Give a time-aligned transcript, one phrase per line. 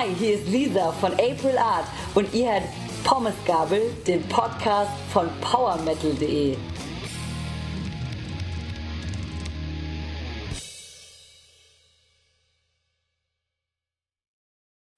[0.00, 2.62] Hi, hier ist Lisa von April Art und ihr hört
[3.04, 6.56] Pommesgabel, den Podcast von PowerMetal.de.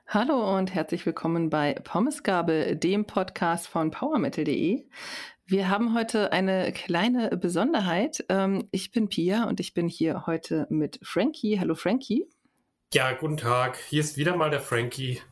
[0.06, 4.86] Hallo und herzlich willkommen bei Pommesgabel, dem Podcast von PowerMetal.de.
[5.46, 8.24] Wir haben heute eine kleine Besonderheit.
[8.28, 11.58] Ähm, ich bin Pia und ich bin hier heute mit Frankie.
[11.58, 12.28] Hallo Frankie.
[12.94, 13.78] Ja, guten Tag.
[13.88, 15.22] Hier ist wieder mal der Frankie.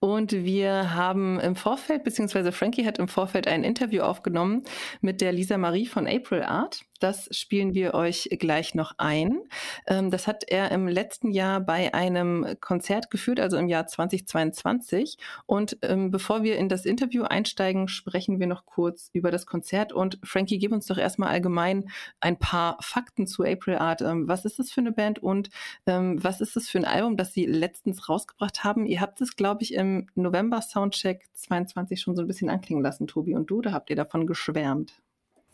[0.00, 4.64] Und wir haben im Vorfeld, beziehungsweise Frankie hat im Vorfeld ein Interview aufgenommen
[5.02, 6.86] mit der Lisa Marie von April Art.
[6.98, 9.40] Das spielen wir euch gleich noch ein.
[9.86, 15.18] Ähm, das hat er im letzten Jahr bei einem Konzert geführt, also im Jahr 2022.
[15.46, 19.92] Und ähm, bevor wir in das Interview einsteigen, sprechen wir noch kurz über das Konzert.
[19.92, 24.02] Und Frankie, gib uns doch erstmal allgemein ein paar Fakten zu April Art.
[24.02, 25.50] Ähm, was ist das für eine Band und
[25.86, 28.86] was ist das für ein Album, das Sie letztens rausgebracht haben?
[28.86, 33.06] Ihr habt es, glaube ich, im November Soundcheck 22 schon so ein bisschen anklingen lassen,
[33.06, 33.62] Tobi und du.
[33.62, 35.00] Da habt ihr davon geschwärmt.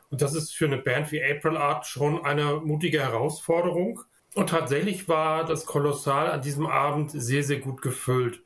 [0.10, 4.02] Und das ist für eine Band wie April Art schon eine mutige Herausforderung.
[4.34, 8.42] Und tatsächlich war das Kolossal an diesem Abend sehr, sehr gut gefüllt.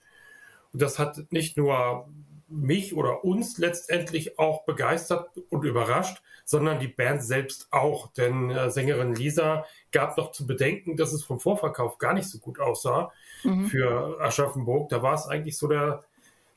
[0.74, 2.08] Und das hat nicht nur
[2.48, 8.12] mich oder uns letztendlich auch begeistert und überrascht, sondern die Band selbst auch.
[8.14, 12.40] Denn äh, Sängerin Lisa gab noch zu bedenken, dass es vom Vorverkauf gar nicht so
[12.40, 13.12] gut aussah
[13.44, 13.68] mhm.
[13.68, 14.90] für Aschaffenburg.
[14.90, 16.04] Da war es eigentlich so der,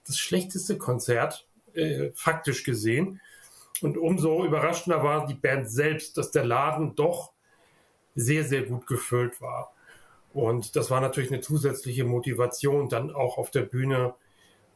[0.06, 3.20] das schlechteste Konzert, äh, faktisch gesehen.
[3.82, 7.32] Und umso überraschender war die Band selbst, dass der Laden doch
[8.14, 9.74] sehr, sehr gut gefüllt war.
[10.32, 14.14] Und das war natürlich eine zusätzliche Motivation, dann auch auf der Bühne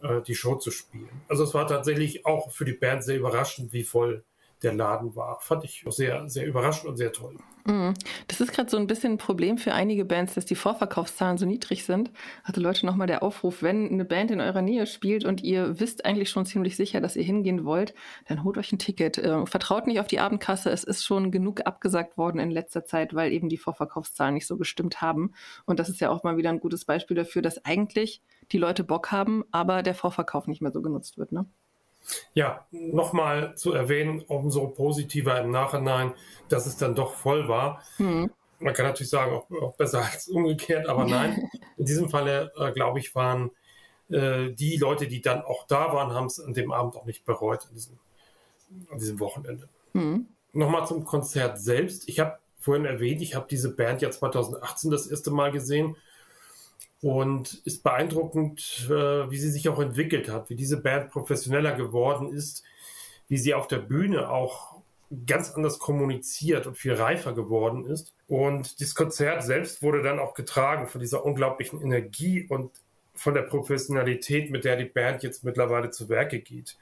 [0.03, 1.23] äh, die Show zu spielen.
[1.29, 4.25] Also es war tatsächlich auch für die Band sehr überraschend, wie voll
[4.63, 5.39] der Laden war.
[5.41, 7.37] Fand ich sehr, sehr überraschend und sehr toll.
[7.67, 7.95] Mhm.
[8.29, 11.47] Das ist gerade so ein bisschen ein Problem für einige Bands, dass die Vorverkaufszahlen so
[11.47, 12.13] niedrig sind.
[12.45, 16.05] Also Leute, nochmal der Aufruf, wenn eine Band in eurer Nähe spielt und ihr wisst
[16.05, 17.95] eigentlich schon ziemlich sicher, dass ihr hingehen wollt,
[18.29, 19.19] dann holt euch ein Ticket.
[19.19, 20.71] Äh, vertraut nicht auf die Abendkasse.
[20.71, 24.57] Es ist schon genug abgesagt worden in letzter Zeit, weil eben die Vorverkaufszahlen nicht so
[24.57, 25.33] gestimmt haben.
[25.65, 28.23] Und das ist ja auch mal wieder ein gutes Beispiel dafür, dass eigentlich
[28.53, 31.33] die Leute Bock haben, aber der Vorverkauf nicht mehr so genutzt wird.
[31.33, 31.47] Ne?
[32.35, 36.13] Ja, nochmal zu erwähnen, umso positiver im Nachhinein,
[36.49, 37.83] dass es dann doch voll war.
[37.99, 38.31] Mhm.
[38.59, 41.49] Man kann natürlich sagen, auch, auch, besser als umgekehrt, aber nein.
[41.77, 43.51] In diesem Falle, äh, glaube ich, waren
[44.09, 47.25] äh, die Leute, die dann auch da waren, haben es an dem Abend auch nicht
[47.25, 47.99] bereut, an diesem,
[48.91, 49.69] an diesem Wochenende.
[49.93, 50.27] Mhm.
[50.53, 52.09] Nochmal zum Konzert selbst.
[52.09, 55.97] Ich habe vorhin erwähnt, ich habe diese Band ja 2018 das erste Mal gesehen
[57.07, 62.33] und ist beeindruckend, äh, wie sie sich auch entwickelt hat, wie diese Band professioneller geworden
[62.33, 62.65] ist,
[63.29, 64.81] wie sie auf der Bühne auch
[65.25, 68.13] ganz anders kommuniziert und viel reifer geworden ist.
[68.27, 72.73] Und das Konzert selbst wurde dann auch getragen von dieser unglaublichen Energie und
[73.15, 76.77] von der Professionalität, mit der die Band jetzt mittlerweile zu Werke geht.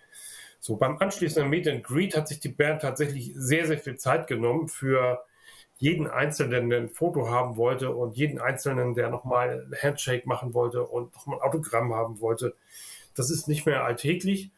[0.58, 4.26] So, beim anschließenden Meet and Greet hat sich die Band tatsächlich sehr, sehr viel Zeit
[4.26, 5.22] genommen für
[5.76, 11.14] jeden Einzelnen, ein Foto haben wollte und jeden Einzelnen, der nochmal Handshake machen wollte und
[11.14, 12.54] nochmal ein Autogramm haben wollte.
[13.14, 14.50] Das ist nicht mehr alltäglich.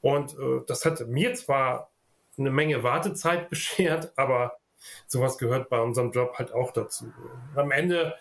[0.00, 1.90] Und äh, das hat mir zwar
[2.38, 4.58] eine Menge Wartezeit beschert, aber
[5.06, 7.12] sowas gehört bei unserem Job halt auch dazu.
[7.54, 8.14] Am Ende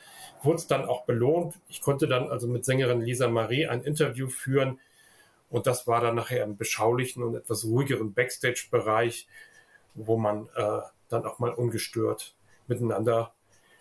[0.44, 1.56] wurde es dann auch belohnt.
[1.68, 4.80] Ich konnte dann also mit Sängerin Lisa Marie ein Interview führen
[5.50, 9.28] und das war dann nachher im beschaulichen und etwas ruhigeren Backstage-Bereich,
[9.94, 10.80] wo man äh,
[11.12, 12.36] dann auch mal ungestört
[12.68, 13.34] miteinander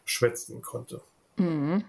[0.04, 1.00] schwätzen konnte.
[1.36, 1.84] Mhm.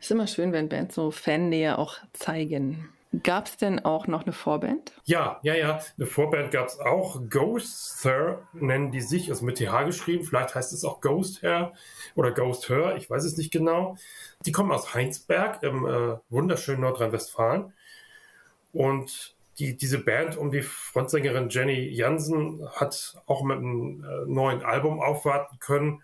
[0.00, 2.90] Ist immer schön, wenn Bands so Fannähe auch zeigen.
[3.24, 4.92] Gab es denn auch noch eine Vorband?
[5.04, 5.80] Ja, ja, ja.
[5.96, 7.20] Eine Vorband gab es auch.
[7.28, 10.24] Ghost Her nennen die sich, also mit TH geschrieben.
[10.24, 11.72] Vielleicht heißt es auch Ghost Her
[12.14, 13.96] oder Ghost Her, ich weiß es nicht genau.
[14.46, 17.72] Die kommen aus Heinsberg im äh, wunderschönen Nordrhein-Westfalen.
[18.72, 24.62] Und die, diese Band um die Frontsängerin Jenny Jansen hat auch mit einem äh, neuen
[24.62, 26.02] Album aufwarten können.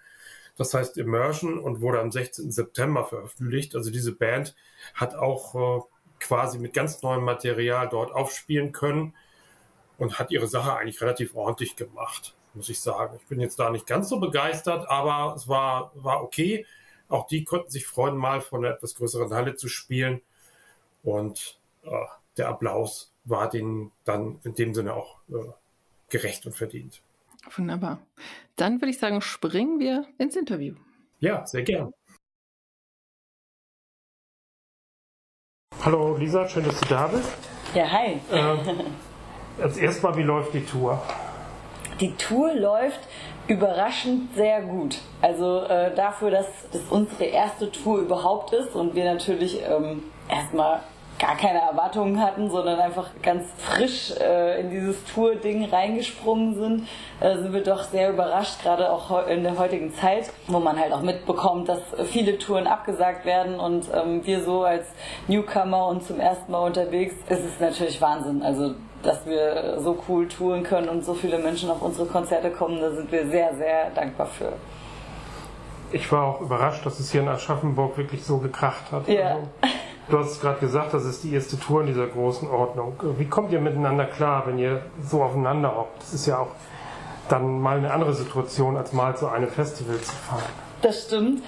[0.57, 2.51] Das heißt Immersion und wurde am 16.
[2.51, 3.75] September veröffentlicht.
[3.75, 4.55] Also diese Band
[4.95, 5.83] hat auch äh,
[6.21, 9.15] quasi mit ganz neuem Material dort aufspielen können
[9.99, 13.19] und hat ihre Sache eigentlich relativ ordentlich gemacht, muss ich sagen.
[13.21, 16.67] Ich bin jetzt da nicht ganz so begeistert, aber es war, war okay.
[17.09, 20.21] Auch die konnten sich freuen, mal von einer etwas größeren Halle zu spielen.
[21.03, 21.91] Und äh,
[22.37, 25.35] der Applaus war denen dann in dem Sinne auch äh,
[26.09, 27.03] gerecht und verdient.
[27.57, 27.99] Wunderbar.
[28.57, 30.75] Dann würde ich sagen, springen wir ins Interview.
[31.21, 31.93] Ja, sehr gern.
[35.85, 37.37] Hallo Lisa, schön, dass du da bist.
[37.75, 38.21] Ja, hi.
[38.33, 41.01] Äh, als erstes mal, wie läuft die Tour?
[42.01, 43.01] Die Tour läuft
[43.47, 44.99] überraschend sehr gut.
[45.23, 50.83] Also äh, dafür, dass das unsere erste Tour überhaupt ist und wir natürlich ähm, erstmal
[51.19, 56.89] gar keine Erwartungen hatten, sondern einfach ganz frisch äh, in dieses Tour-Ding reingesprungen sind,
[57.21, 60.93] äh, sind wir doch sehr überrascht, gerade auch in der heutigen Zeit, wo man halt
[60.93, 61.81] auch mitbekommt, dass
[62.11, 64.87] viele Touren abgesagt werden und ähm, wir so als
[65.29, 68.43] Newcomer und zum ersten Mal unterwegs, ist es natürlich Wahnsinn.
[68.43, 72.81] Also dass wir so cool touren können und so viele Menschen auf unsere Konzerte kommen,
[72.81, 74.53] da sind wir sehr, sehr dankbar für.
[75.93, 79.07] Ich war auch überrascht, dass es hier in Aschaffenburg wirklich so gekracht hat.
[79.09, 79.37] Ja.
[79.37, 79.49] Also,
[80.09, 82.95] Du hast gerade gesagt, das ist die erste Tour in dieser großen Ordnung.
[83.19, 86.01] Wie kommt ihr miteinander klar, wenn ihr so aufeinander hockt?
[86.01, 86.53] Das ist ja auch
[87.29, 90.45] dann mal eine andere Situation, als mal zu einem Festival zu fahren.
[90.83, 91.43] Das stimmt.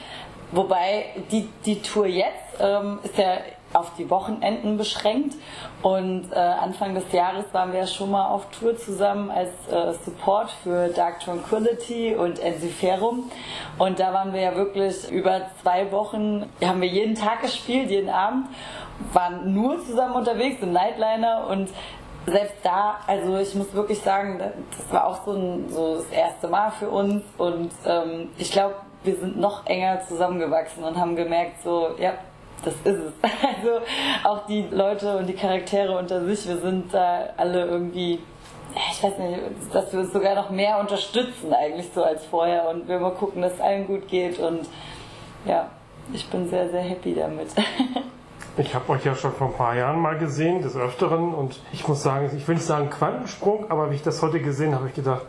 [0.50, 3.36] Wobei die, die Tour jetzt ähm, ist ja
[3.72, 5.36] auf die Wochenenden beschränkt.
[5.82, 9.94] Und äh, Anfang des Jahres waren wir ja schon mal auf Tour zusammen als äh,
[10.04, 13.30] Support für Dark Tranquility und Ensiferum.
[13.78, 18.10] Und da waren wir ja wirklich über zwei Wochen, haben wir jeden Tag gespielt, jeden
[18.10, 18.48] Abend,
[19.12, 21.68] waren nur zusammen unterwegs im Nightliner und
[22.26, 26.48] selbst da, also ich muss wirklich sagen, das war auch so, ein, so das erste
[26.48, 28.74] Mal für uns und ähm, ich glaube,
[29.04, 32.14] wir sind noch enger zusammengewachsen und haben gemerkt, so, ja,
[32.64, 33.12] das ist es.
[33.58, 33.80] Also
[34.24, 38.20] auch die Leute und die Charaktere unter sich, wir sind da alle irgendwie,
[38.92, 39.40] ich weiß nicht,
[39.72, 43.42] dass wir uns sogar noch mehr unterstützen eigentlich so als vorher und wir mal gucken,
[43.42, 44.68] dass es allen gut geht und
[45.44, 45.68] ja,
[46.12, 47.48] ich bin sehr, sehr happy damit.
[48.60, 51.86] Ich habe euch ja schon vor ein paar Jahren mal gesehen, des Öfteren, und ich
[51.86, 54.88] muss sagen, ich will nicht sagen Quantensprung, aber wie ich das heute gesehen habe, habe
[54.88, 55.22] ich gedacht,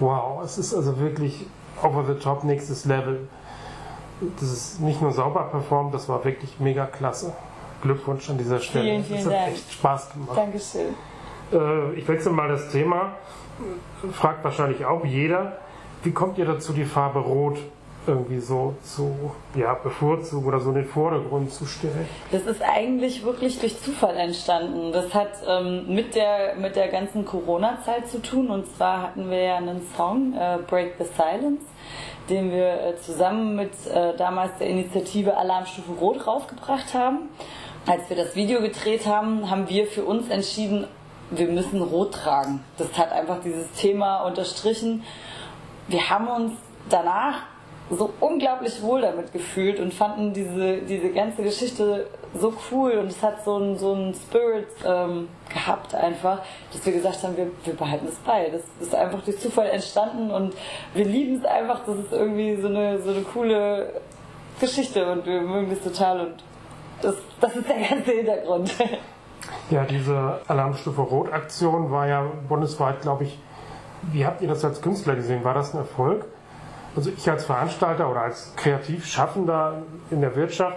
[0.00, 1.46] wow, es ist also wirklich
[1.80, 3.28] over the top, nächstes Level
[4.40, 7.32] das ist nicht nur sauber performt, das war wirklich mega klasse.
[7.82, 8.84] Glückwunsch an dieser Stelle.
[8.84, 9.52] Vielen, vielen das hat Dank.
[9.54, 10.36] echt Spaß gemacht.
[10.38, 10.94] Dankeschön.
[11.52, 13.16] Äh, ich wechsle mal das Thema.
[14.12, 15.58] Fragt wahrscheinlich auch jeder,
[16.02, 17.58] wie kommt ihr dazu, die Farbe Rot
[18.06, 22.06] irgendwie so zu ja, bevorzugen oder so in den Vordergrund zu stellen?
[22.30, 24.92] Das ist eigentlich wirklich durch Zufall entstanden.
[24.92, 28.50] Das hat ähm, mit, der, mit der ganzen Corona-Zeit zu tun.
[28.50, 31.64] Und zwar hatten wir ja einen Song, äh, Break the Silence,
[32.28, 37.28] den wir äh, zusammen mit äh, damals der Initiative Alarmstufe Rot rausgebracht haben.
[37.86, 40.86] Als wir das Video gedreht haben, haben wir für uns entschieden,
[41.30, 42.62] wir müssen Rot tragen.
[42.78, 45.02] Das hat einfach dieses Thema unterstrichen.
[45.88, 46.52] Wir haben uns
[46.88, 47.51] danach
[47.96, 53.22] so unglaublich wohl damit gefühlt und fanden diese, diese ganze Geschichte so cool und es
[53.22, 56.40] hat so einen so Spirit ähm, gehabt einfach,
[56.72, 58.50] dass wir gesagt haben, wir, wir behalten es bei.
[58.50, 60.54] Das ist einfach durch Zufall entstanden und
[60.94, 64.00] wir lieben es einfach, das ist irgendwie so eine, so eine coole
[64.60, 66.44] Geschichte und wir mögen das total und
[67.02, 68.74] das, das ist der ganze Hintergrund.
[69.70, 73.38] Ja, diese Alarmstufe Rot-Aktion war ja bundesweit, glaube ich,
[74.12, 75.42] wie habt ihr das als Künstler gesehen?
[75.44, 76.26] War das ein Erfolg?
[76.94, 80.76] Also ich als Veranstalter oder als Kreativschaffender in der Wirtschaft,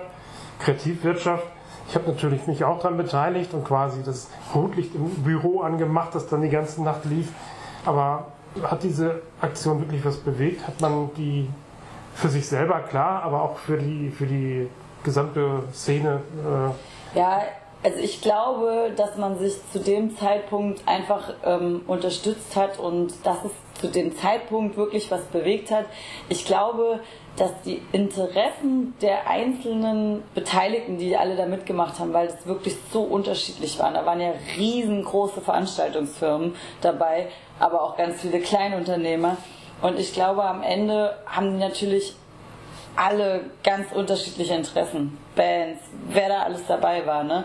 [0.60, 1.43] Kreativwirtschaft,
[1.89, 6.27] ich habe natürlich mich auch daran beteiligt und quasi das Rotlicht im Büro angemacht, das
[6.27, 7.27] dann die ganze Nacht lief.
[7.86, 8.27] Aber
[8.63, 10.65] hat diese Aktion wirklich was bewegt?
[10.65, 11.50] Hat man die
[12.15, 14.69] für sich selber klar, aber auch für die, für die
[15.03, 16.22] gesamte Szene.
[17.13, 17.41] Äh ja,
[17.84, 23.38] also ich glaube, dass man sich zu dem Zeitpunkt einfach ähm, unterstützt hat und dass
[23.46, 25.86] es zu dem Zeitpunkt wirklich was bewegt hat.
[26.29, 27.01] Ich glaube,
[27.38, 33.01] dass die Interessen der einzelnen Beteiligten, die alle da mitgemacht haben, weil es wirklich so
[33.01, 33.94] unterschiedlich waren.
[33.94, 37.27] Da waren ja riesengroße Veranstaltungsfirmen dabei,
[37.60, 39.38] aber auch ganz viele Kleinunternehmer.
[39.82, 42.15] Und ich glaube, am Ende haben die natürlich
[42.96, 45.18] alle ganz unterschiedliche Interessen.
[45.36, 47.24] Bands, wer da alles dabei war.
[47.24, 47.44] Ne?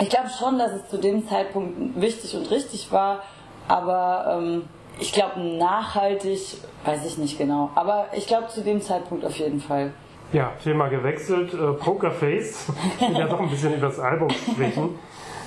[0.00, 3.22] Ich glaube schon, dass es zu dem Zeitpunkt wichtig und richtig war,
[3.68, 4.62] aber ähm,
[4.98, 7.70] ich glaube, nachhaltig, weiß ich nicht genau.
[7.74, 9.92] Aber ich glaube, zu dem Zeitpunkt auf jeden Fall.
[10.32, 11.54] Ja, Thema gewechselt.
[11.54, 12.66] Äh, Pokerface.
[13.00, 14.98] Ich ja doch ein bisschen über das Album sprechen.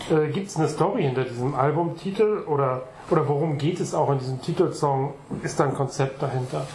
[0.10, 4.19] Äh, Gibt es eine Story hinter diesem Albumtitel oder, oder worum geht es auch in
[4.19, 5.13] diesem Titelsong?
[5.43, 6.65] Ist da ein Konzept dahinter?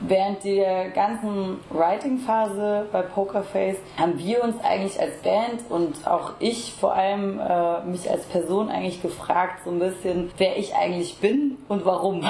[0.00, 6.74] Während der ganzen Writing-Phase bei Pokerface haben wir uns eigentlich als Band und auch ich
[6.78, 11.58] vor allem äh, mich als Person eigentlich gefragt, so ein bisschen, wer ich eigentlich bin
[11.68, 12.22] und warum.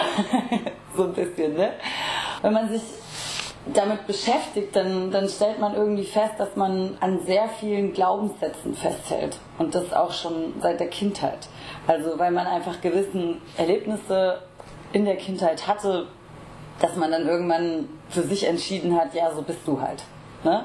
[0.97, 1.73] so ein bisschen, ne?
[2.43, 2.83] Wenn man sich
[3.75, 9.39] damit beschäftigt, dann, dann stellt man irgendwie fest, dass man an sehr vielen Glaubenssätzen festhält.
[9.59, 11.49] Und das auch schon seit der Kindheit.
[11.87, 14.41] Also weil man einfach gewissen Erlebnisse
[14.93, 16.07] in der Kindheit hatte,
[16.81, 20.03] dass man dann irgendwann für sich entschieden hat, ja, so bist du halt.
[20.43, 20.65] Ne?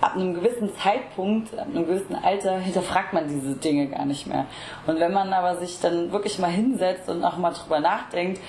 [0.00, 4.46] Ab einem gewissen Zeitpunkt, ab einem gewissen Alter hinterfragt man diese Dinge gar nicht mehr.
[4.86, 8.40] Und wenn man aber sich dann wirklich mal hinsetzt und auch mal drüber nachdenkt,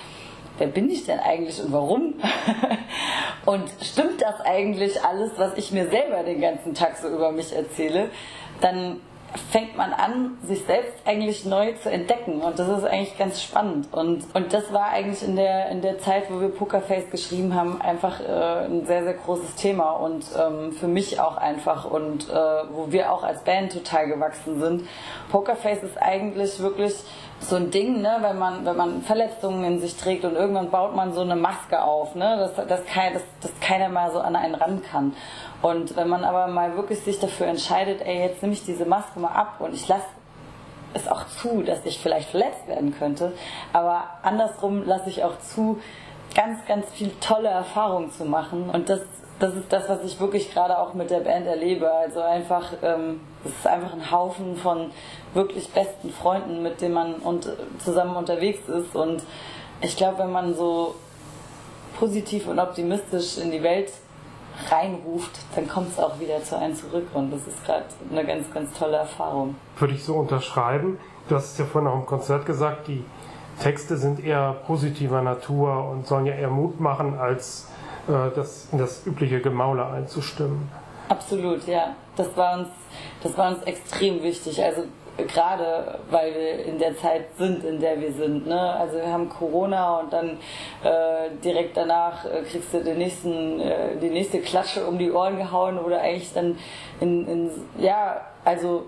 [0.56, 2.14] wer bin ich denn eigentlich und warum?
[3.44, 7.54] und stimmt das eigentlich alles, was ich mir selber den ganzen Tag so über mich
[7.54, 8.08] erzähle,
[8.62, 9.00] dann
[9.50, 12.40] fängt man an, sich selbst eigentlich neu zu entdecken.
[12.40, 13.88] Und das ist eigentlich ganz spannend.
[13.92, 17.80] Und, und das war eigentlich in der, in der Zeit, wo wir Pokerface geschrieben haben,
[17.80, 19.92] einfach äh, ein sehr, sehr großes Thema.
[19.92, 21.84] Und ähm, für mich auch einfach.
[21.90, 24.88] Und äh, wo wir auch als Band total gewachsen sind.
[25.30, 26.94] Pokerface ist eigentlich wirklich
[27.48, 30.94] so ein Ding, ne, wenn man, wenn man Verletzungen in sich trägt und irgendwann baut
[30.94, 34.36] man so eine Maske auf, ne, dass, dass, kein, dass, dass keiner mal so an
[34.36, 35.14] einen ran kann.
[35.60, 39.20] Und wenn man aber mal wirklich sich dafür entscheidet, ey, jetzt nehme ich diese Maske
[39.20, 40.06] mal ab und ich lasse
[40.94, 43.32] es auch zu, dass ich vielleicht verletzt werden könnte,
[43.72, 45.80] aber andersrum lasse ich auch zu,
[46.34, 48.70] ganz, ganz viel tolle Erfahrungen zu machen.
[48.70, 49.00] Und das,
[49.42, 51.90] das ist das, was ich wirklich gerade auch mit der Band erlebe.
[51.90, 54.92] Also einfach, ähm, es ist einfach ein Haufen von
[55.34, 58.94] wirklich besten Freunden, mit denen man und, zusammen unterwegs ist.
[58.94, 59.24] Und
[59.80, 60.94] ich glaube, wenn man so
[61.98, 63.90] positiv und optimistisch in die Welt
[64.70, 67.08] reinruft, dann kommt es auch wieder zu einem zurück.
[67.12, 69.56] Und das ist gerade eine ganz, ganz tolle Erfahrung.
[69.76, 71.00] Würde ich so unterschreiben.
[71.28, 73.04] Du hast es ja vorhin auch im Konzert gesagt, die
[73.60, 78.78] Texte sind eher positiver Natur und sollen ja eher Mut machen, als äh, das, in
[78.78, 80.70] das übliche Gemaule einzustimmen.
[81.08, 81.94] Absolut, ja.
[82.16, 82.68] Das war uns,
[83.22, 84.62] das war uns extrem wichtig.
[84.62, 84.84] Also
[85.16, 88.46] gerade weil wir in der Zeit sind, in der wir sind.
[88.46, 88.58] Ne?
[88.58, 90.38] Also wir haben Corona und dann
[90.82, 95.36] äh, direkt danach äh, kriegst du den nächsten, äh, die nächste Klatsche um die Ohren
[95.36, 96.58] gehauen oder eigentlich dann
[97.00, 98.84] in, in ja, also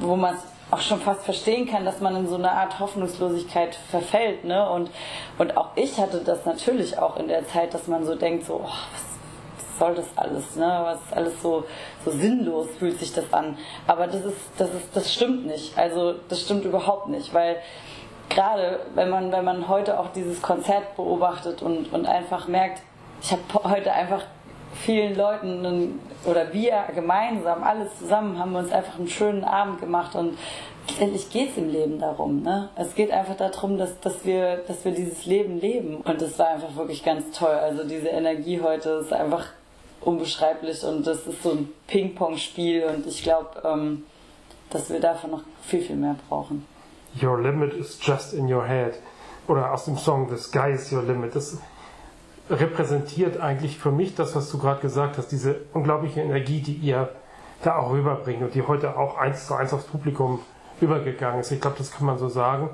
[0.00, 3.74] wo man es auch schon fast verstehen kann, dass man in so eine Art Hoffnungslosigkeit
[3.74, 4.44] verfällt.
[4.44, 4.68] Ne?
[4.68, 4.90] Und,
[5.38, 8.62] und auch ich hatte das natürlich auch in der Zeit, dass man so denkt, so,
[8.64, 10.56] oh, was soll das alles?
[10.56, 10.80] Ne?
[10.84, 11.64] Was ist alles so,
[12.04, 13.56] so sinnlos fühlt sich das an.
[13.86, 15.78] Aber das ist, das ist, das stimmt nicht.
[15.78, 17.56] Also das stimmt überhaupt nicht, weil
[18.28, 22.82] gerade wenn man, wenn man heute auch dieses Konzert beobachtet und, und einfach merkt,
[23.22, 24.22] ich habe heute einfach
[24.74, 30.14] vielen Leuten oder wir gemeinsam, alles zusammen, haben wir uns einfach einen schönen Abend gemacht
[30.14, 30.36] und
[30.88, 32.42] letztendlich geht es im Leben darum.
[32.42, 32.70] Ne?
[32.76, 35.96] Es geht einfach darum, dass, dass, wir, dass wir dieses Leben leben.
[35.96, 37.54] Und das war einfach wirklich ganz toll.
[37.54, 39.46] Also diese Energie heute ist einfach
[40.00, 44.04] unbeschreiblich und das ist so ein Ping-Pong-Spiel und ich glaube, ähm,
[44.70, 46.66] dass wir davon noch viel, viel mehr brauchen.
[47.20, 48.94] Your limit is just in your head.
[49.48, 51.34] Oder aus dem Song The Sky is your limit.
[51.34, 51.58] Das
[52.50, 57.10] repräsentiert eigentlich für mich das, was du gerade gesagt hast, diese unglaubliche Energie, die ihr
[57.62, 60.40] da auch rüberbringt und die heute auch eins zu eins aufs Publikum
[60.80, 61.50] übergegangen ist.
[61.50, 62.70] Ich glaube, das kann man so sagen.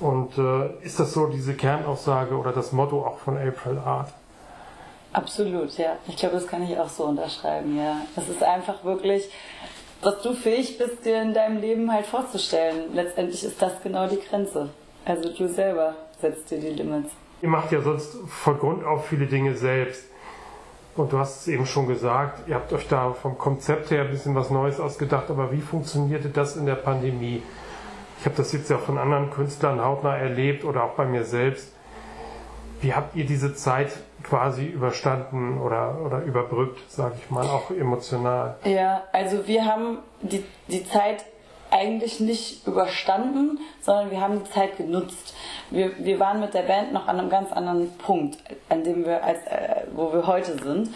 [0.00, 4.12] Und äh, ist das so diese Kernaussage oder das Motto auch von April Art?
[5.12, 5.96] Absolut, ja.
[6.08, 7.98] Ich glaube, das kann ich auch so unterschreiben, ja.
[8.16, 9.30] Es ist einfach wirklich,
[10.02, 12.92] was du fähig bist, dir in deinem Leben halt vorzustellen.
[12.92, 14.70] Letztendlich ist das genau die Grenze.
[15.04, 17.12] Also du selber setzt dir die Limits.
[17.44, 20.06] Ihr macht ja sonst von Grund auf viele Dinge selbst.
[20.96, 24.10] Und du hast es eben schon gesagt, ihr habt euch da vom Konzept her ein
[24.10, 27.42] bisschen was Neues ausgedacht, aber wie funktionierte das in der Pandemie?
[28.18, 31.70] Ich habe das jetzt ja von anderen Künstlern hautnah erlebt oder auch bei mir selbst.
[32.80, 38.56] Wie habt ihr diese Zeit quasi überstanden oder, oder überbrückt, sage ich mal, auch emotional.
[38.64, 41.26] Ja, also wir haben die, die Zeit
[41.74, 45.34] eigentlich nicht überstanden, sondern wir haben die Zeit genutzt.
[45.70, 48.38] Wir, wir waren mit der Band noch an einem ganz anderen Punkt,
[48.68, 50.94] an dem wir als, äh, wo wir heute sind.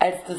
[0.00, 0.38] Als das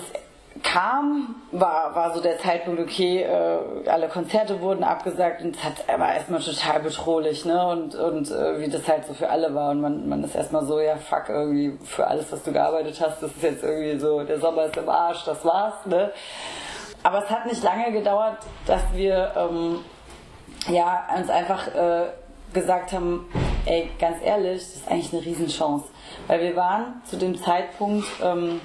[0.63, 5.87] kam, war, war so der Zeitpunkt, okay, äh, alle Konzerte wurden abgesagt und es hat,
[5.99, 7.67] war erstmal total bedrohlich, ne?
[7.67, 9.71] Und, und äh, wie das halt so für alle war.
[9.71, 13.21] Und man, man ist erstmal so, ja fuck, irgendwie für alles, was du gearbeitet hast,
[13.21, 16.11] das ist jetzt irgendwie so, der Sommer ist im Arsch, das war's, ne?
[17.05, 19.85] Aber es hat nicht lange gedauert, dass wir ähm,
[20.67, 22.05] ja, uns einfach äh,
[22.51, 23.29] gesagt haben,
[23.67, 25.85] ey, ganz ehrlich, das ist eigentlich eine Riesenchance.
[26.25, 28.59] Weil wir waren zu dem Zeitpunkt, ähm,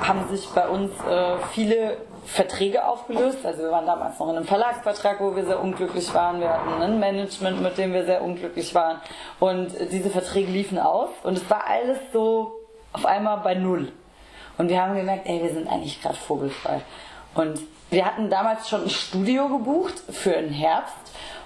[0.00, 3.44] haben sich bei uns äh, viele Verträge aufgelöst.
[3.44, 6.38] Also wir waren damals noch in einem Verlagsvertrag, wo wir sehr unglücklich waren.
[6.38, 9.00] Wir hatten ein Management, mit dem wir sehr unglücklich waren.
[9.40, 11.08] Und diese Verträge liefen aus.
[11.24, 12.60] Und es war alles so
[12.92, 13.90] auf einmal bei Null.
[14.56, 16.80] Und wir haben gemerkt, ey, wir sind eigentlich gerade vogelfrei.
[17.36, 20.94] Und wir hatten damals schon ein Studio gebucht für den Herbst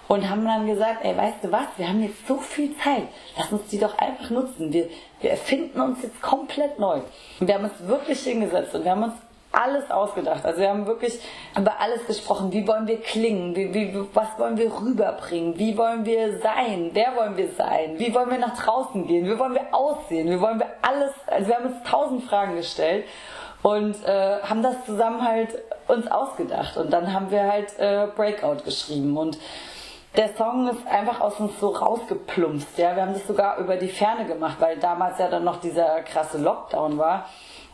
[0.09, 3.53] und haben dann gesagt, ey, weißt du was, wir haben jetzt so viel Zeit, lass
[3.53, 4.73] uns die doch einfach nutzen.
[4.73, 4.89] Wir,
[5.21, 7.01] wir erfinden uns jetzt komplett neu.
[7.39, 9.15] Und wir haben uns wirklich hingesetzt und wir haben uns
[9.53, 10.45] alles ausgedacht.
[10.45, 11.19] Also wir haben wirklich
[11.57, 12.53] über alles gesprochen.
[12.53, 13.55] Wie wollen wir klingen?
[13.57, 15.59] Wie, wie, was wollen wir rüberbringen?
[15.59, 16.91] Wie wollen wir sein?
[16.93, 17.99] Wer wollen wir sein?
[17.99, 19.27] Wie wollen wir nach draußen gehen?
[19.27, 20.31] Wie wollen wir aussehen?
[20.31, 21.13] Wie wollen wir alles?
[21.27, 23.05] Also wir haben uns tausend Fragen gestellt
[23.63, 25.51] und äh, haben das zusammen halt
[25.89, 29.39] uns ausgedacht und dann haben wir halt äh, Breakout geschrieben und
[30.17, 32.79] der Song ist einfach aus uns so rausgeplumpst.
[32.79, 36.01] Ja, wir haben das sogar über die Ferne gemacht, weil damals ja dann noch dieser
[36.03, 37.27] krasse Lockdown war.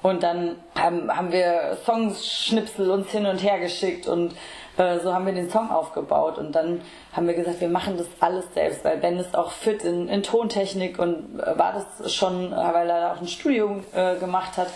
[0.02, 4.34] Und dann haben, haben wir Songschnipsel uns hin und her geschickt und
[4.76, 6.36] äh, so haben wir den Song aufgebaut.
[6.36, 6.82] Und dann
[7.14, 10.22] haben wir gesagt, wir machen das alles selbst, weil Ben ist auch fit in, in
[10.22, 14.68] Tontechnik und äh, war das schon, weil er auch ein Studium äh, gemacht hat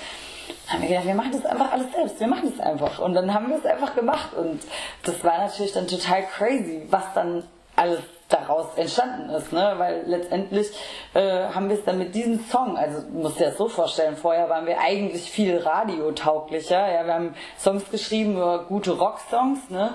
[0.69, 2.99] haben wir gedacht, wir machen das einfach alles selbst, wir machen das einfach.
[2.99, 4.35] Und dann haben wir es einfach gemacht.
[4.35, 4.61] Und
[5.05, 7.45] das war natürlich dann total crazy, was dann
[7.77, 9.75] alles daraus entstanden ist, ne?
[9.77, 10.69] Weil letztendlich
[11.15, 14.49] äh, haben wir es dann mit diesem Song, also muss dir das so vorstellen, vorher
[14.49, 19.95] waren wir eigentlich viel radiotauglicher, ja, wir haben Songs geschrieben, gute Rocksongs, ne?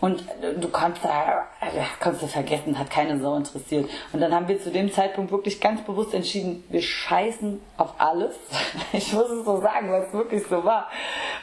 [0.00, 3.90] Und äh, du kannst da, also, kannst du vergessen, hat keine Sau interessiert.
[4.12, 8.34] Und dann haben wir zu dem Zeitpunkt wirklich ganz bewusst entschieden, wir scheißen auf alles.
[8.92, 10.88] Ich muss es so sagen, weil es wirklich so war.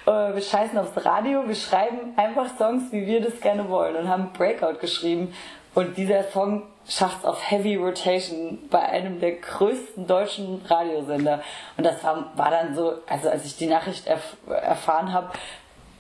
[0.06, 4.10] Äh, wir scheißen aufs Radio, wir schreiben einfach Songs, wie wir das gerne wollen und
[4.10, 5.34] haben Breakout geschrieben.
[5.74, 11.42] Und dieser Song schafft es auf Heavy Rotation bei einem der größten deutschen Radiosender.
[11.76, 15.32] Und das war, war dann so, also als ich die Nachricht erf erfahren habe,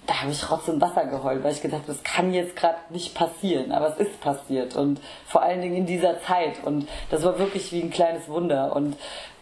[0.08, 3.16] da habe ich Rotz und Wasser geheult, weil ich gedacht das kann jetzt gerade nicht
[3.16, 7.40] passieren, aber es ist passiert und vor allen Dingen in dieser Zeit und das war
[7.40, 8.96] wirklich wie ein kleines Wunder und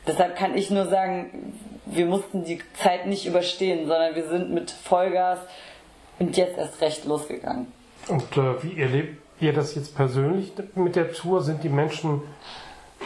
[0.07, 1.53] deshalb kann ich nur sagen,
[1.85, 5.39] wir mussten die Zeit nicht überstehen, sondern wir sind mit Vollgas
[6.19, 7.67] und jetzt erst recht losgegangen.
[8.07, 11.41] Und äh, wie erlebt ihr das jetzt persönlich mit der Tour?
[11.41, 12.21] Sind die Menschen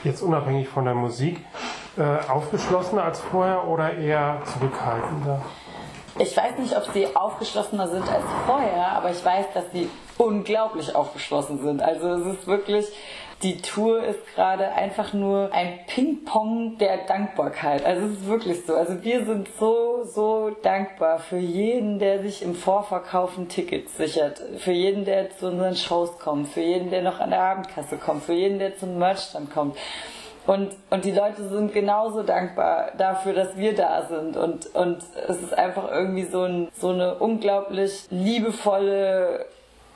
[0.04, 1.40] jetzt unabhängig von der Musik
[1.98, 5.42] äh, aufgeschlossener als vorher oder eher zurückhaltender?
[6.20, 10.96] Ich weiß nicht, ob sie aufgeschlossener sind als vorher, aber ich weiß, dass sie unglaublich
[10.96, 11.84] aufgeschlossen sind.
[11.84, 12.88] Also es ist wirklich,
[13.44, 17.86] die Tour ist gerade einfach nur ein Ping-Pong der Dankbarkeit.
[17.86, 18.76] Also es ist wirklich so.
[18.76, 24.42] Also wir sind so, so dankbar für jeden, der sich im Vorverkauf ein Ticket sichert.
[24.58, 26.48] Für jeden, der zu unseren Shows kommt.
[26.48, 28.24] Für jeden, der noch an der Abendkasse kommt.
[28.24, 29.78] Für jeden, der zum Merchstand kommt.
[30.48, 34.38] Und, und die Leute sind genauso dankbar dafür, dass wir da sind.
[34.38, 39.46] Und, und es ist einfach irgendwie so, ein, so eine unglaublich liebevolle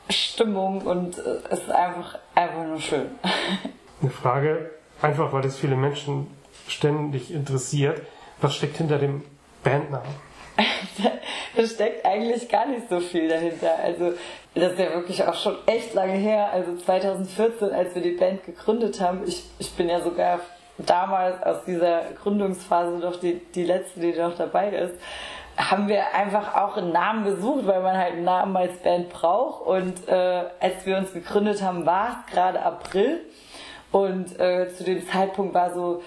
[0.10, 3.08] Stimmung und es ist einfach, einfach nur schön.
[4.02, 6.28] Eine Frage, einfach weil es viele Menschen
[6.68, 8.02] ständig interessiert.
[8.42, 9.24] Was steckt hinter dem
[9.64, 10.31] Bandnamen?
[11.56, 13.76] Da steckt eigentlich gar nicht so viel dahinter.
[13.84, 14.14] Also
[14.54, 16.50] das ist ja wirklich auch schon echt lange her.
[16.52, 20.40] Also 2014, als wir die Band gegründet haben, ich, ich bin ja sogar
[20.78, 24.96] damals aus dieser Gründungsphase doch die, die letzte, die noch dabei ist,
[25.58, 29.66] haben wir einfach auch einen Namen gesucht, weil man halt einen Namen als Band braucht.
[29.66, 33.22] Und äh, als wir uns gegründet haben, war es gerade April.
[33.92, 36.02] Und äh, zu dem Zeitpunkt war so,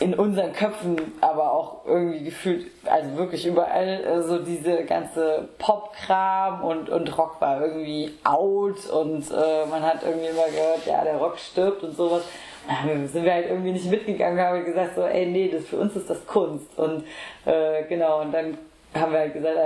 [0.00, 6.62] in unseren Köpfen aber auch irgendwie gefühlt, also wirklich überall äh, so diese ganze Pop-Kram
[6.62, 11.16] und, und Rock war irgendwie out und äh, man hat irgendwie immer gehört, ja, der
[11.16, 12.22] Rock stirbt und sowas.
[12.68, 15.96] Da sind wir halt irgendwie nicht mitgegangen, haben gesagt so, ey, nee, das für uns
[15.96, 17.02] ist das Kunst und
[17.46, 18.58] äh, genau, und dann
[18.94, 19.56] haben wir halt gesagt,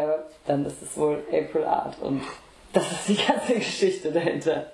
[0.46, 2.22] dann ist es wohl April Art und
[2.72, 4.66] das ist die ganze Geschichte dahinter.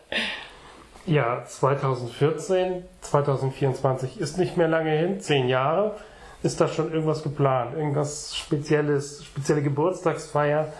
[1.09, 5.97] Ja, 2014, 2024 ist nicht mehr lange hin, zehn Jahre.
[6.43, 7.75] ist da schon irgendwas geplant?
[7.77, 10.73] Irgendwas Spezielles, spezielle Geburtstagsfeier?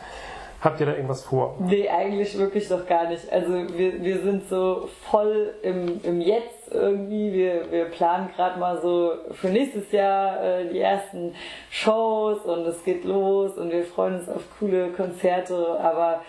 [0.61, 1.57] Habt ihr da irgendwas vor?
[1.61, 3.33] Nee, eigentlich wirklich noch gar nicht.
[3.33, 7.33] Also wir, wir sind so voll im, im Jetzt irgendwie.
[7.33, 11.35] Wir, wir planen gerade mal so für nächstes Jahr äh, die ersten
[11.71, 16.23] Shows und es geht los und wir freuen uns auf coole Konzerte, aber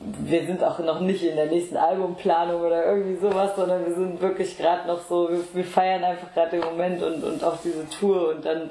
[0.00, 4.20] wir sind auch noch nicht in der nächsten Albumplanung oder irgendwie sowas, sondern wir sind
[4.20, 7.88] wirklich gerade noch so, wir, wir feiern einfach gerade den Moment und, und auch diese
[7.88, 8.70] Tour und dann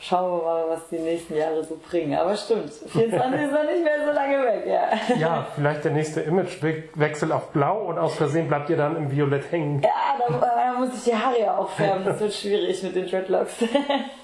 [0.00, 2.18] schauen wir mal, was die nächsten Jahre so bringen.
[2.18, 5.16] Aber stimmt, 24 ist noch nicht mehr so lange weg, ja.
[5.16, 9.52] Ja, vielleicht der nächste Imagewechsel auf Blau und aus Versehen bleibt ihr dann im Violett
[9.52, 9.82] hängen.
[9.82, 13.06] Ja, da, da muss ich die Haare ja auch färben, das wird schwierig mit den
[13.06, 13.56] Dreadlocks.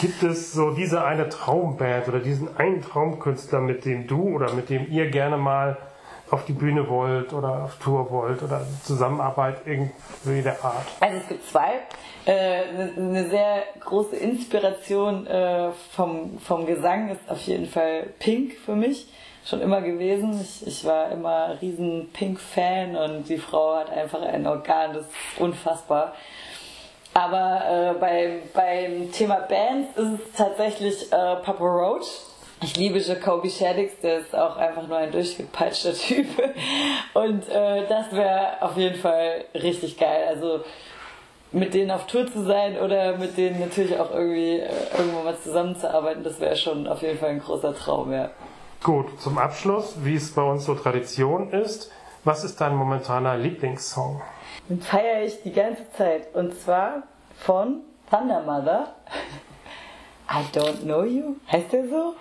[0.00, 4.68] Gibt es so diese eine Traumband oder diesen einen Traumkünstler, mit dem du oder mit
[4.68, 5.78] dem ihr gerne mal
[6.30, 10.86] auf die Bühne wollt oder auf Tour wollt oder Zusammenarbeit irgendwie der Art?
[11.00, 11.80] Also es gibt zwei.
[12.26, 12.62] Äh,
[12.96, 19.06] eine sehr große Inspiration äh, vom, vom Gesang ist auf jeden Fall Pink für mich.
[19.44, 20.40] Schon immer gewesen.
[20.40, 25.14] Ich, ich war immer riesen Pink-Fan und die Frau hat einfach ein Organ, das ist
[25.38, 26.14] unfassbar.
[27.16, 32.04] Aber äh, bei, beim Thema Bands ist es tatsächlich äh, Papa Roach.
[32.62, 36.26] Ich liebe Jacoby Shaddix, der ist auch einfach nur ein durchgepeitschter Typ.
[37.14, 40.26] Und äh, das wäre auf jeden Fall richtig geil.
[40.28, 40.60] Also
[41.52, 45.38] mit denen auf Tour zu sein oder mit denen natürlich auch irgendwie äh, irgendwo mal
[45.42, 48.28] zusammenzuarbeiten, das wäre schon auf jeden Fall ein großer Traum, ja.
[48.82, 51.90] Gut, zum Abschluss, wie es bei uns so Tradition ist,
[52.26, 54.20] was ist dein momentaner Lieblingssong?
[54.68, 56.34] Den feiere ich die ganze Zeit.
[56.34, 57.04] Und zwar
[57.38, 58.94] von Thunder Mother.
[60.28, 61.36] I don't know you.
[61.50, 62.14] Heißt der so?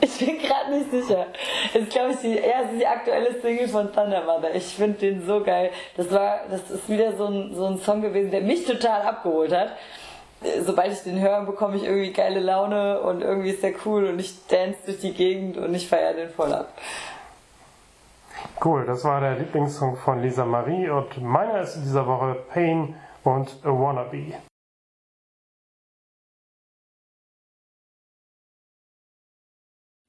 [0.00, 1.26] Ich bin gerade nicht sicher.
[1.72, 4.52] Das ist, glaube ich, die, ja, die aktuelle Single von Thunder Mother.
[4.56, 5.70] Ich finde den so geil.
[5.96, 9.52] Das war, das ist wieder so ein, so ein Song gewesen, der mich total abgeholt
[9.52, 9.76] hat.
[10.62, 14.18] Sobald ich den höre, bekomme ich irgendwie geile Laune und irgendwie ist der cool und
[14.18, 16.72] ich dance durch die Gegend und ich feiere den voll ab.
[18.64, 22.94] Cool, das war der Lieblingssong von Lisa Marie und meiner ist in dieser Woche Pain
[23.24, 24.34] und A Wannabe.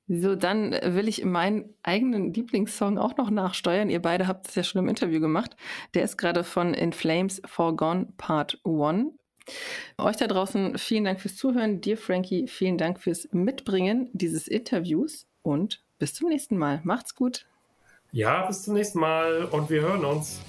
[0.07, 3.89] So, dann will ich meinen eigenen Lieblingssong auch noch nachsteuern.
[3.89, 5.55] Ihr beide habt es ja schon im Interview gemacht.
[5.95, 9.13] Der ist gerade von In Flames Forgone Part 1.
[9.97, 11.81] Euch da draußen vielen Dank fürs Zuhören.
[11.81, 16.81] Dir, Frankie, vielen Dank fürs Mitbringen dieses Interviews und bis zum nächsten Mal.
[16.83, 17.47] Macht's gut.
[18.15, 20.39] Ja, bis zum nächsten Mal und wir hören uns.